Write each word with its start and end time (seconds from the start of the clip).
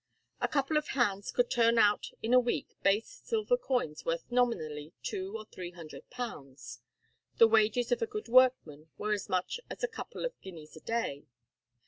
A 0.41 0.47
couple 0.47 0.77
of 0.77 0.87
hands 0.87 1.29
could 1.31 1.51
turn 1.51 1.77
out 1.77 2.07
in 2.23 2.33
a 2.33 2.39
week 2.39 2.75
base 2.81 3.21
silver 3.23 3.55
coins 3.55 4.03
worth 4.03 4.23
nominally 4.31 4.93
two 5.03 5.37
or 5.37 5.45
three 5.45 5.69
hundred 5.69 6.09
pounds. 6.09 6.79
The 7.37 7.47
wages 7.47 7.91
of 7.91 8.01
a 8.01 8.07
good 8.07 8.27
workman 8.27 8.89
were 8.97 9.13
as 9.13 9.29
much 9.29 9.59
as 9.69 9.83
a 9.83 9.87
couple 9.87 10.25
of 10.25 10.41
guineas 10.41 10.75
a 10.75 10.79
day. 10.81 11.27